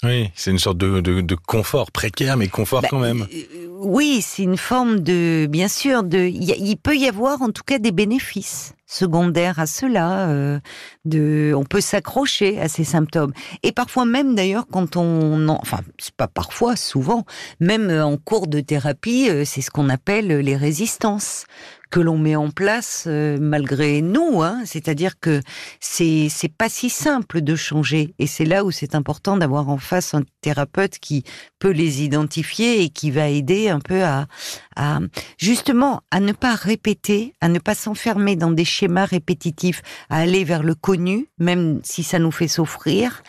Oui, 0.04 0.30
c'est 0.36 0.52
une 0.52 0.60
sorte 0.60 0.78
de, 0.78 1.00
de, 1.00 1.22
de, 1.22 1.36
confort 1.36 1.90
précaire, 1.92 2.36
mais 2.36 2.50
confort 2.50 2.82
bah, 2.82 2.90
quand 2.92 3.00
même. 3.00 3.28
Euh, 3.34 3.68
oui, 3.80 4.22
c'est 4.22 4.44
une 4.44 4.58
forme 4.58 5.00
de, 5.00 5.48
bien 5.50 5.70
sûr, 5.70 6.04
de. 6.04 6.20
Il 6.20 6.76
peut 6.76 6.98
y 6.98 7.08
avoir 7.08 7.42
en 7.42 7.50
tout 7.50 7.64
cas 7.64 7.80
des 7.80 7.94
bénéfices 7.94 8.74
secondaires 8.86 9.58
à 9.58 9.66
cela. 9.66 10.28
Euh, 10.28 10.60
de, 11.06 11.54
on 11.56 11.64
peut 11.64 11.82
s'accrocher 11.82 12.60
à 12.60 12.68
ces 12.68 12.84
symptômes. 12.84 13.32
Et 13.64 13.72
parfois 13.72 14.06
même, 14.06 14.36
d'ailleurs, 14.36 14.68
quand 14.70 14.98
on, 14.98 15.48
en, 15.48 15.60
enfin, 15.62 15.80
c'est 15.98 16.16
pas 16.16 16.28
parfois, 16.28 16.76
souvent, 16.76 17.26
même 17.62 17.90
en 17.90 18.18
cours 18.18 18.48
de 18.48 18.60
thérapie, 18.60 19.30
euh, 19.30 19.44
c'est 19.46 19.62
ce 19.62 19.72
qu'on 19.72 19.88
appelle 19.88 20.28
les 20.28 20.58
résistances 20.58 21.46
que 21.90 22.00
l'on 22.00 22.18
met 22.18 22.36
en 22.36 22.50
place 22.50 23.06
euh, 23.08 23.38
malgré 23.40 24.02
nous. 24.02 24.42
Hein. 24.42 24.62
C'est-à-dire 24.66 25.20
que 25.20 25.42
c'est 25.80 26.28
c'est 26.30 26.52
pas 26.52 26.70
si 26.70 26.90
simple 26.90 27.42
de 27.42 27.56
changer, 27.56 28.14
et 28.20 28.28
c'est 28.28 28.46
là 28.46 28.64
où 28.64 28.72
c'est 28.72 28.96
important 28.96 29.38
d'avoir 29.38 29.70
en 29.70 29.78
face 29.78 30.14
un 30.14 30.24
thérapeute 30.42 31.00
qui 31.00 31.24
peut 31.60 31.72
les 31.72 32.04
identifier 32.04 32.84
et 32.84 32.90
qui 32.90 33.12
va 33.12 33.30
aider 33.30 33.70
un 33.70 33.80
peu 33.80 34.04
à, 34.04 34.28
à 34.76 35.00
justement 35.38 36.02
à 36.12 36.20
ne 36.20 36.32
pas 36.32 36.56
répéter, 36.56 37.34
à 37.42 37.50
ne 37.50 37.60
pas 37.60 37.76
s'enfermer 37.76 38.36
dans 38.36 38.52
des 38.52 38.66
schémas 38.66 39.06
répétitifs, 39.06 39.82
à 40.10 40.18
aller 40.18 40.44
vers 40.44 40.64
le 40.64 40.76
connu, 40.76 41.28
même 41.40 41.80
si 41.84 42.04
ça 42.04 42.20
nous 42.20 42.32
fait 42.32 42.48
souffrir, 42.48 43.24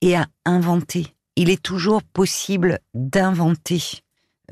et 0.00 0.16
à 0.16 0.26
inventer. 0.44 1.14
Il 1.36 1.50
est 1.50 1.62
toujours 1.62 2.02
possible 2.02 2.80
d'inventer. 2.94 4.02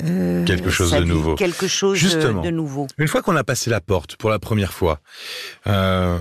Euh, 0.05 0.45
quelque 0.45 0.71
chose 0.71 0.93
de 0.93 1.05
nouveau. 1.05 1.35
Quelque 1.35 1.67
chose 1.67 1.97
Justement, 1.97 2.43
de 2.43 2.51
nouveau. 2.51 2.87
Une 2.99 3.09
fois 3.09 3.23
qu'on 3.23 3.37
a 3.37 3.45
passé 3.45 3.71
la 3.71 3.81
porte 3.81 4.17
pour 4.17 4.31
la 4.31 4.39
première 4.39 4.73
fois, 4.73 5.01
euh, 5.67 6.19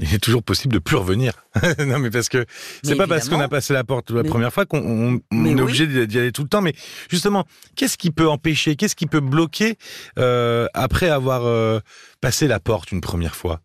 il 0.00 0.14
est 0.14 0.18
toujours 0.18 0.42
possible 0.42 0.72
de 0.72 0.78
plus 0.78 0.96
revenir. 0.96 1.32
non, 1.78 1.98
mais 1.98 2.10
parce 2.10 2.28
que 2.28 2.46
c'est 2.82 2.96
pas 2.96 3.06
parce 3.06 3.28
qu'on 3.28 3.40
a 3.40 3.48
passé 3.48 3.72
la 3.72 3.84
porte 3.84 4.10
la 4.10 4.24
première 4.24 4.52
fois 4.52 4.64
qu'on 4.64 5.20
est 5.32 5.60
obligé 5.60 6.06
d'y 6.06 6.18
aller 6.18 6.32
tout 6.32 6.42
le 6.42 6.48
temps. 6.48 6.62
Mais 6.62 6.74
justement, 7.10 7.46
qu'est-ce 7.76 7.98
qui 7.98 8.10
peut 8.10 8.28
empêcher, 8.28 8.76
qu'est-ce 8.76 8.96
qui 8.96 9.06
peut 9.06 9.20
bloquer 9.20 9.76
euh, 10.18 10.66
après 10.74 11.10
avoir 11.10 11.44
euh, 11.44 11.80
passé 12.20 12.48
la 12.48 12.60
porte 12.60 12.92
une 12.92 13.00
première 13.00 13.36
fois? 13.36 13.60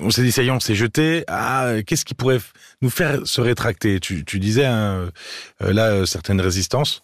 On 0.00 0.10
s'est 0.10 0.22
dit, 0.22 0.32
ça 0.32 0.42
y 0.42 0.46
est, 0.46 0.52
on 0.52 0.60
s'est 0.60 0.76
jeté. 0.76 1.24
Ah, 1.26 1.74
qu'est-ce 1.84 2.04
qui 2.04 2.14
pourrait 2.14 2.40
nous 2.80 2.88
faire 2.88 3.26
se 3.26 3.40
rétracter? 3.40 3.98
Tu, 3.98 4.24
tu, 4.24 4.38
disais, 4.38 4.64
hein, 4.64 5.10
euh, 5.62 5.72
là, 5.72 6.06
certaines 6.06 6.40
résistances 6.40 7.02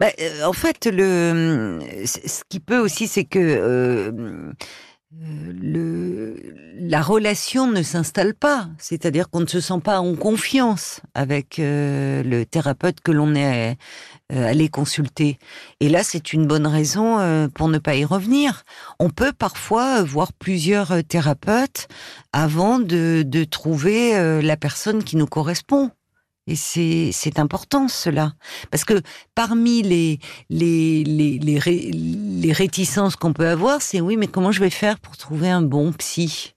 bah, 0.00 0.08
euh, 0.20 0.44
en 0.44 0.52
fait, 0.52 0.86
le, 0.86 1.80
ce 2.04 2.42
qui 2.48 2.60
peut 2.60 2.78
aussi, 2.78 3.06
c'est 3.06 3.24
que 3.24 3.38
euh, 3.38 4.52
le, 5.20 6.36
la 6.78 7.02
relation 7.02 7.70
ne 7.70 7.82
s'installe 7.82 8.34
pas, 8.34 8.68
c'est-à-dire 8.78 9.28
qu'on 9.28 9.40
ne 9.40 9.46
se 9.46 9.60
sent 9.60 9.80
pas 9.84 10.00
en 10.00 10.14
confiance 10.14 11.00
avec 11.14 11.58
euh, 11.58 12.22
le 12.22 12.46
thérapeute 12.46 13.00
que 13.00 13.12
l'on 13.12 13.34
est 13.34 13.76
euh, 14.32 14.46
allé 14.46 14.68
consulter. 14.68 15.38
Et 15.80 15.88
là, 15.88 16.02
c'est 16.02 16.32
une 16.32 16.46
bonne 16.46 16.66
raison 16.66 17.18
euh, 17.18 17.48
pour 17.48 17.68
ne 17.68 17.78
pas 17.78 17.94
y 17.94 18.04
revenir. 18.04 18.62
On 18.98 19.10
peut 19.10 19.32
parfois 19.32 20.02
voir 20.02 20.32
plusieurs 20.32 21.04
thérapeutes 21.04 21.88
avant 22.32 22.78
de, 22.78 23.22
de 23.26 23.44
trouver 23.44 24.40
la 24.42 24.56
personne 24.56 25.04
qui 25.04 25.16
nous 25.16 25.26
correspond. 25.26 25.90
Et 26.48 26.56
c'est 26.56 27.38
important 27.38 27.86
cela, 27.86 28.32
parce 28.72 28.84
que 28.84 29.00
parmi 29.34 29.82
les 29.82 30.18
les 30.50 31.04
les 31.04 31.38
les, 31.38 31.60
les 31.92 32.52
réticences 32.52 33.14
qu'on 33.14 33.32
peut 33.32 33.46
avoir, 33.46 33.80
c'est 33.80 34.00
oui, 34.00 34.16
mais 34.16 34.26
comment 34.26 34.50
je 34.50 34.60
vais 34.60 34.70
faire 34.70 34.98
pour 34.98 35.16
trouver 35.16 35.48
un 35.48 35.62
bon 35.62 35.92
psy? 35.92 36.54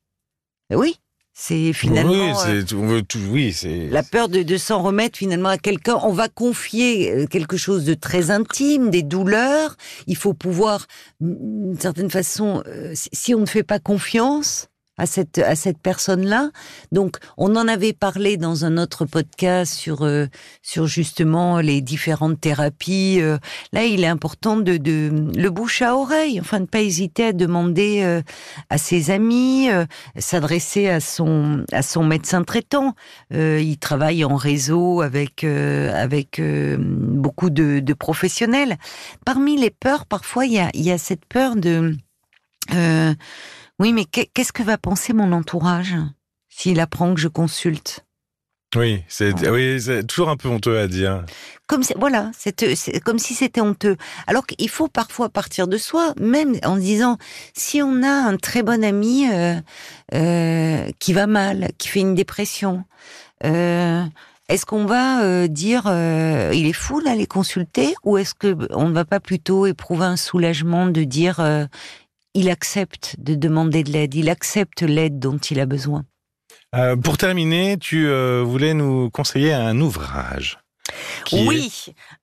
Ben 0.71 0.77
Oui, 0.77 0.97
c'est 1.37 1.73
finalement 1.73 2.13
oui, 2.13 2.63
c'est 2.65 2.73
euh, 2.73 3.01
oui, 3.29 3.53
c'est 3.53 3.89
la 3.89 4.03
peur 4.03 4.29
de, 4.29 4.41
de 4.41 4.57
s'en 4.57 4.81
remettre 4.81 5.17
finalement 5.17 5.49
à 5.49 5.57
quelqu'un. 5.57 5.99
On 6.01 6.13
va 6.13 6.29
confier 6.29 7.11
euh, 7.11 7.27
quelque 7.27 7.57
chose 7.57 7.83
de 7.83 7.93
très 7.93 8.31
intime, 8.31 8.89
des 8.89 9.03
douleurs. 9.03 9.75
Il 10.07 10.15
faut 10.15 10.33
pouvoir, 10.33 10.87
d'une 11.19 11.77
certaine 11.77 12.09
façon, 12.09 12.63
euh, 12.67 12.93
si 12.95 13.35
on 13.35 13.41
ne 13.41 13.45
fait 13.45 13.63
pas 13.63 13.79
confiance, 13.79 14.69
à 14.97 15.05
cette 15.05 15.39
à 15.39 15.55
cette 15.55 15.79
personne-là. 15.79 16.51
Donc, 16.91 17.17
on 17.37 17.55
en 17.55 17.67
avait 17.67 17.93
parlé 17.93 18.37
dans 18.37 18.65
un 18.65 18.77
autre 18.77 19.05
podcast 19.05 19.73
sur 19.73 20.03
euh, 20.03 20.27
sur 20.61 20.87
justement 20.87 21.59
les 21.59 21.81
différentes 21.81 22.39
thérapies. 22.39 23.19
Euh. 23.19 23.37
là, 23.73 23.83
il 23.83 24.03
est 24.03 24.07
important 24.07 24.57
de, 24.57 24.77
de 24.77 25.11
le 25.35 25.49
bouche 25.49 25.81
à 25.81 25.95
oreille, 25.95 26.39
enfin, 26.39 26.59
ne 26.59 26.65
pas 26.65 26.81
hésiter 26.81 27.25
à 27.25 27.33
demander 27.33 28.01
euh, 28.03 28.21
à 28.69 28.77
ses 28.77 29.11
amis, 29.11 29.67
s'adresser 30.17 30.87
à 30.89 30.99
son 30.99 31.65
à 31.71 31.81
son 31.81 32.03
médecin 32.03 32.43
traitant. 32.43 32.95
il 33.31 33.77
travaille 33.79 34.23
en 34.23 34.35
réseau 34.35 35.01
avec 35.01 35.43
avec 35.43 36.41
beaucoup 36.79 37.49
de, 37.49 37.79
de, 37.79 37.93
professionnels. 37.93 38.77
Parmi 39.25 39.57
les 39.57 39.69
peurs, 39.69 40.05
parfois, 40.05 40.45
il 40.45 40.53
y 40.53 40.59
a 40.59 40.69
il 40.73 40.83
y 40.83 40.91
a 40.91 40.97
cette 40.97 41.25
peur 41.25 41.55
de 41.55 41.95
oui, 43.79 43.93
mais 43.93 44.05
qu'est-ce 44.05 44.53
que 44.53 44.63
va 44.63 44.77
penser 44.77 45.13
mon 45.13 45.31
entourage 45.31 45.95
s'il 46.49 46.79
apprend 46.79 47.13
que 47.13 47.19
je 47.19 47.27
consulte? 47.27 48.05
Oui, 48.75 49.03
c'est 49.07 49.33
oui, 49.49 49.79
toujours 50.07 50.29
un 50.29 50.37
peu 50.37 50.49
honteux 50.49 50.77
à 50.77 50.87
dire. 50.87 51.23
Comme 51.67 51.83
voilà, 51.97 52.31
c'est 52.37 52.99
comme 53.03 53.19
si 53.19 53.33
c'était 53.33 53.61
honteux. 53.61 53.95
Alors 54.27 54.45
qu'il 54.45 54.69
faut 54.69 54.87
parfois 54.87 55.29
partir 55.29 55.67
de 55.67 55.77
soi, 55.77 56.13
même 56.19 56.55
en 56.63 56.77
disant 56.77 57.17
si 57.55 57.81
on 57.81 58.03
a 58.03 58.09
un 58.09 58.37
très 58.37 58.63
bon 58.63 58.83
ami 58.83 59.29
euh, 59.31 59.55
euh, 60.13 60.89
qui 60.99 61.13
va 61.13 61.27
mal, 61.27 61.69
qui 61.77 61.87
fait 61.87 62.01
une 62.01 62.15
dépression, 62.15 62.83
euh, 63.45 64.03
est-ce 64.49 64.65
qu'on 64.65 64.85
va 64.85 65.47
dire 65.47 65.85
il 65.87 66.67
est 66.67 66.73
fou 66.73 67.01
d'aller 67.01 67.27
consulter? 67.27 67.95
Ou 68.03 68.17
est-ce 68.17 68.33
que 68.33 68.55
on 68.71 68.89
ne 68.89 68.93
va 68.93 69.05
pas 69.05 69.19
plutôt 69.19 69.65
éprouver 69.65 70.05
un 70.05 70.17
soulagement 70.17 70.85
de 70.87 71.03
dire 71.03 71.39
il 72.35 72.49
accepte 72.49 73.15
de 73.17 73.33
demander 73.33 73.83
de 73.83 73.91
l'aide, 73.91 74.13
il 74.13 74.29
accepte 74.29 74.83
l'aide 74.83 75.17
dont 75.17 75.37
il 75.37 75.59
a 75.59 75.65
besoin. 75.65 76.05
Euh, 76.75 76.95
pour 76.95 77.17
terminer, 77.17 77.77
tu 77.79 78.07
euh, 78.07 78.43
voulais 78.45 78.73
nous 78.73 79.09
conseiller 79.09 79.53
un 79.53 79.79
ouvrage. 79.79 80.59
Oui, 81.31 81.71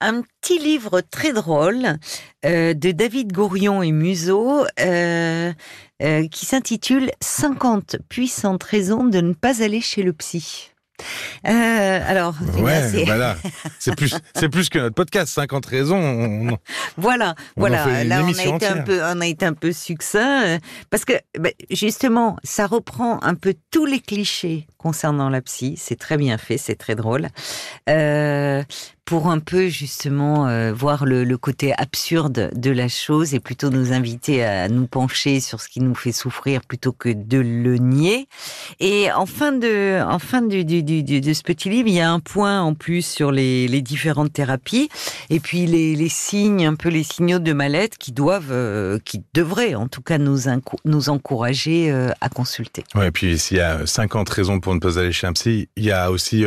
un 0.01 0.23
petit 0.23 0.59
livre 0.59 1.01
très 1.01 1.33
drôle 1.33 1.99
euh, 2.45 2.75
de 2.75 2.93
David 2.93 3.33
Gourion 3.33 3.83
et 3.83 3.91
Museau 3.91 4.65
qui 6.31 6.47
s'intitule 6.47 7.11
50 7.21 7.97
puissantes 8.09 8.63
raisons 8.63 9.05
de 9.05 9.21
ne 9.21 9.35
pas 9.35 9.63
aller 9.63 9.81
chez 9.81 10.03
le 10.03 10.13
psy. 10.13 10.72
Euh, 11.47 12.01
alors, 12.07 12.35
ouais, 12.59 13.05
voilà. 13.05 13.37
c'est 13.79 13.95
plus, 13.97 14.15
c'est 14.35 14.49
plus 14.49 14.69
que 14.69 14.79
notre 14.79 14.95
podcast. 14.95 15.33
50 15.33 15.67
raisons. 15.67 16.59
voilà, 16.97 17.35
voilà. 17.57 18.05
Là, 18.05 18.23
on 18.25 18.39
a 18.39 18.57
été 18.57 18.67
un 18.67 18.83
peu, 18.83 19.01
on 19.03 19.21
a 19.21 19.27
été 19.27 19.45
un 19.45 19.55
peu 19.55 19.73
succinct 19.73 20.45
euh, 20.45 20.59
parce 20.91 21.05
que 21.05 21.15
bah, 21.39 21.51
justement, 21.71 22.37
ça 22.45 22.67
reprend 22.67 23.23
un 23.23 23.35
peu 23.35 23.55
tous 23.71 23.87
les 23.87 24.01
clichés 24.01 24.67
concernant 24.79 25.29
la 25.29 25.41
psy. 25.41 25.75
C'est 25.79 25.99
très 25.99 26.17
bien 26.17 26.39
fait, 26.39 26.59
c'est 26.59 26.77
très 26.77 26.95
drôle. 26.95 27.29
Euh, 27.89 28.63
pour 29.05 29.29
un 29.29 29.41
peu 29.41 29.69
justement 29.69 30.47
euh, 30.47 30.73
voir 30.73 31.05
le, 31.05 31.37
côté 31.37 31.73
absurde 31.77 32.51
de 32.55 32.71
la 32.71 32.89
chose 32.89 33.35
et 33.35 33.41
plutôt 33.41 33.71
nous 33.71 33.93
inviter 33.93 34.45
à 34.45 34.69
nous 34.69 34.87
pencher 34.87 35.41
sur 35.41 35.61
ce 35.61 35.69
qui 35.69 35.81
nous 35.81 35.95
fait 35.95 36.13
souffrir 36.13 36.61
plutôt 36.61 36.93
que 36.93 37.09
de 37.09 37.39
le 37.39 37.79
nier. 37.79 38.29
Et 38.79 39.11
en 39.11 39.27
fin 39.27 39.51
de, 39.51 40.01
en 40.03 40.19
fin 40.19 40.41
de 40.41 40.61
ce 40.61 41.43
petit 41.43 41.69
livre, 41.69 41.89
il 41.89 41.95
y 41.95 42.01
a 42.01 42.11
un 42.11 42.21
point 42.21 42.61
en 42.61 42.75
plus 42.75 43.05
sur 43.05 43.33
les, 43.33 43.83
différentes 43.83 44.33
thérapies 44.33 44.89
et 45.31 45.41
puis 45.41 45.67
les, 45.67 46.09
signes, 46.09 46.65
un 46.65 46.77
peu 46.77 46.89
les 46.89 47.03
signaux 47.03 47.41
de 47.41 47.53
mal-être 47.53 47.99
qui 47.99 48.13
doivent, 48.13 48.53
euh, 48.53 48.99
qui 49.05 49.23
devraient 49.35 49.75
en 49.75 49.89
tout 49.89 50.03
cas 50.03 50.19
nous, 50.19 50.43
nous 50.85 51.09
encourager 51.09 51.91
euh, 51.91 52.11
à 52.21 52.29
consulter. 52.29 52.85
Ouais, 52.95 53.09
et 53.09 53.11
puis 53.11 53.39
s'il 53.39 53.57
y 53.57 53.61
a 53.61 53.85
50 53.85 54.29
raisons 54.29 54.61
pour 54.61 54.75
ne 54.75 54.81
pas 54.81 54.99
aller 54.99 55.13
chez 55.13 55.27
un 55.27 55.33
psy, 55.33 55.69
il 55.77 55.85
y 55.85 55.91
a 55.91 56.11
aussi 56.13 56.45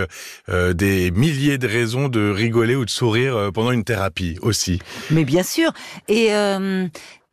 des 0.47 1.11
milliers 1.11 1.57
de 1.57 1.67
raisons 1.67 2.07
de 2.07 2.31
rigoler 2.45 2.75
ou 2.75 2.85
de 2.85 2.89
sourire 2.91 3.35
euh, 3.35 3.51
pendant 3.51 3.71
une 3.71 3.83
thérapie 3.83 4.37
aussi. 4.41 4.79
Mais 5.09 5.25
bien 5.25 5.41
sûr. 5.41 5.71
Et 6.07 6.33
euh, 6.33 6.87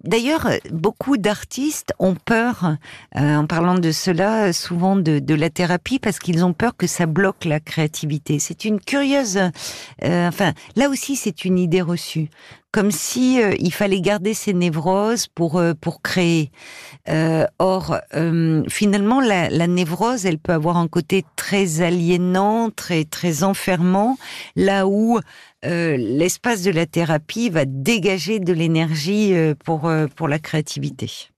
D'ailleurs, 0.04 0.48
beaucoup 0.70 1.16
d'artistes 1.16 1.94
ont 1.98 2.14
peur, 2.14 2.76
euh, 3.16 3.36
en 3.36 3.46
parlant 3.46 3.74
de 3.74 3.92
cela, 3.92 4.52
souvent 4.52 4.96
de, 4.96 5.18
de 5.18 5.34
la 5.34 5.48
thérapie, 5.48 5.98
parce 5.98 6.18
qu'ils 6.18 6.44
ont 6.44 6.52
peur 6.52 6.76
que 6.76 6.86
ça 6.86 7.06
bloque 7.06 7.44
la 7.44 7.60
créativité. 7.60 8.38
C'est 8.38 8.64
une 8.64 8.80
curieuse, 8.80 9.38
euh, 10.04 10.28
enfin, 10.28 10.52
là 10.76 10.88
aussi, 10.88 11.16
c'est 11.16 11.44
une 11.44 11.58
idée 11.58 11.82
reçue, 11.82 12.28
comme 12.72 12.90
si 12.90 13.40
euh, 13.40 13.54
il 13.60 13.72
fallait 13.72 14.00
garder 14.00 14.34
ses 14.34 14.54
névroses 14.54 15.26
pour 15.28 15.58
euh, 15.58 15.74
pour 15.80 16.02
créer. 16.02 16.50
Euh, 17.08 17.46
or, 17.58 17.96
finalement, 18.68 19.20
la, 19.20 19.50
la, 19.50 19.66
névrose, 19.66 20.24
elle 20.24 20.38
peut 20.38 20.52
avoir 20.52 20.76
un 20.76 20.88
côté 20.88 21.24
très 21.36 21.80
aliénant, 21.82 22.70
très 22.70 23.04
très 23.04 23.42
enfermant, 23.42 24.16
là 24.56 24.86
où 24.86 25.18
euh, 25.64 25.96
l'espace 25.96 26.62
de 26.62 26.70
la 26.70 26.86
thérapie 26.86 27.48
va 27.48 27.64
dégager 27.64 28.40
de 28.40 28.52
l'énergie 28.52 29.34
euh, 29.34 29.54
pour, 29.64 29.88
euh, 29.88 30.06
pour 30.06 30.28
la 30.28 30.38
créativité. 30.38 31.28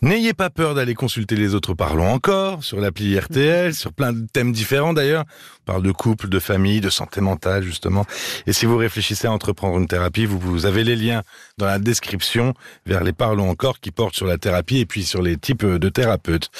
N'ayez 0.00 0.32
pas 0.32 0.48
peur 0.48 0.74
d'aller 0.74 0.94
consulter 0.94 1.34
les 1.34 1.54
autres 1.54 1.74
Parlons 1.74 2.08
encore 2.08 2.62
sur 2.62 2.80
l'appli 2.80 3.18
RTL, 3.18 3.74
sur 3.74 3.92
plein 3.92 4.12
de 4.12 4.26
thèmes 4.32 4.52
différents 4.52 4.92
d'ailleurs. 4.92 5.24
On 5.62 5.72
parle 5.72 5.82
de 5.82 5.90
couple, 5.90 6.28
de 6.28 6.38
famille, 6.38 6.80
de 6.80 6.88
santé 6.88 7.20
mentale 7.20 7.64
justement. 7.64 8.04
Et 8.46 8.52
si 8.52 8.64
vous 8.64 8.76
réfléchissez 8.76 9.26
à 9.26 9.32
entreprendre 9.32 9.76
une 9.76 9.88
thérapie, 9.88 10.24
vous, 10.24 10.38
vous 10.38 10.66
avez 10.66 10.84
les 10.84 10.94
liens 10.94 11.22
dans 11.56 11.66
la 11.66 11.80
description 11.80 12.54
vers 12.86 13.02
les 13.02 13.12
Parlons 13.12 13.50
encore 13.50 13.80
qui 13.80 13.90
portent 13.90 14.14
sur 14.14 14.26
la 14.26 14.38
thérapie 14.38 14.78
et 14.78 14.86
puis 14.86 15.02
sur 15.02 15.20
les 15.20 15.36
types 15.36 15.66
de 15.66 15.88
thérapeutes. 15.88 16.50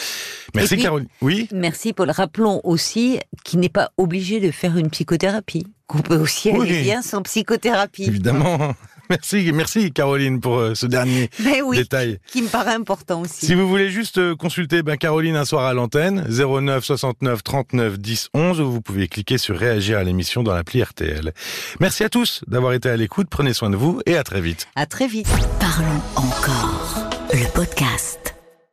Merci 0.55 0.75
puis, 0.75 0.83
Caroline. 0.83 1.09
Oui. 1.21 1.49
Merci 1.53 1.93
Paul. 1.93 2.11
Rappelons 2.11 2.61
aussi 2.65 3.21
qu'il 3.45 3.61
n'est 3.61 3.69
pas 3.69 3.93
obligé 3.99 4.41
de 4.41 4.51
faire 4.51 4.77
une 4.77 4.91
psychothérapie 4.91 5.67
qu'on 5.87 6.01
peut 6.01 6.17
aussi 6.17 6.51
aller 6.51 6.59
oui. 6.59 6.83
bien 6.83 7.03
sans 7.03 7.23
psychothérapie. 7.23 8.05
Évidemment. 8.05 8.75
Merci, 9.11 9.51
merci 9.55 9.93
Caroline 9.93 10.41
pour 10.41 10.59
euh, 10.59 10.75
ce 10.75 10.87
dernier 10.87 11.31
ben 11.41 11.63
oui, 11.65 11.79
détail. 11.79 12.19
Qui 12.27 12.43
me 12.43 12.49
paraît 12.49 12.75
important 12.75 13.23
aussi. 13.23 13.47
Si 13.47 13.55
vous 13.55 13.67
voulez 13.69 13.91
juste 13.91 14.19
euh, 14.19 14.37
consulter 14.37 14.83
ben, 14.83 14.97
Caroline 14.97 15.37
un 15.37 15.45
soir 15.45 15.65
à 15.65 15.73
l'antenne, 15.73 16.27
09 16.29 16.85
69 16.85 17.43
39 17.43 17.99
10 17.99 18.29
11, 18.35 18.61
vous 18.61 18.81
pouvez 18.83 19.09
cliquer 19.09 19.39
sur 19.39 19.57
réagir 19.57 19.99
à 19.99 20.05
l'émission 20.05 20.43
dans 20.43 20.55
l'appli 20.55 20.83
RTL. 20.83 21.33
Merci 21.81 22.05
à 22.05 22.09
tous 22.09 22.43
d'avoir 22.47 22.73
été 22.75 22.91
à 22.91 22.97
l'écoute, 22.97 23.29
prenez 23.31 23.55
soin 23.55 23.71
de 23.71 23.77
vous 23.77 24.01
et 24.07 24.17
à 24.17 24.25
très 24.25 24.41
vite. 24.41 24.69
À 24.77 24.87
très 24.87 25.07
vite. 25.07 25.29
Parlons 25.59 26.03
encore, 26.17 27.09
le 27.33 27.51
podcast. 27.53 28.38